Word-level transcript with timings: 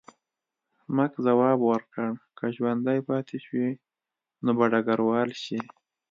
مک 0.95 1.13
ځواب 1.25 1.59
ورکړ، 1.63 2.09
که 2.37 2.45
ژوندی 2.55 2.99
پاتې 3.07 3.37
شوې 3.45 3.69
نو 4.43 4.51
به 4.57 4.65
ډګروال 4.71 5.29
شې. 5.43 5.59